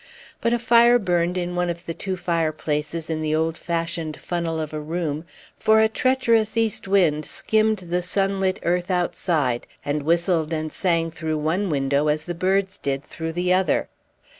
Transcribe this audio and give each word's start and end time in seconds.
But 0.41 0.51
a 0.51 0.57
fire 0.57 0.97
burned 0.97 1.37
in 1.37 1.55
one 1.55 1.69
of 1.69 1.85
the 1.85 1.93
two 1.93 2.17
fireplaces 2.17 3.07
in 3.07 3.21
the 3.21 3.35
old 3.35 3.55
fashioned 3.55 4.19
funnel 4.19 4.59
of 4.59 4.73
a 4.73 4.79
room, 4.79 5.25
for 5.59 5.79
a 5.79 5.87
treacherous 5.87 6.57
east 6.57 6.87
wind 6.87 7.23
skimmed 7.23 7.77
the 7.77 8.01
sunlit 8.01 8.59
earth 8.63 8.89
outside, 8.89 9.67
and 9.85 10.01
whistled 10.01 10.51
and 10.53 10.73
sang 10.73 11.11
through 11.11 11.37
one 11.37 11.69
window 11.69 12.07
as 12.07 12.25
the 12.25 12.33
birds 12.33 12.79
did 12.79 13.03
through 13.03 13.33
the 13.33 13.53
other. 13.53 13.89